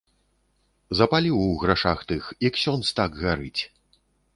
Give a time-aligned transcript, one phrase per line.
[1.01, 3.61] Запаліў у грашах тых, і ксёндз так гарыць.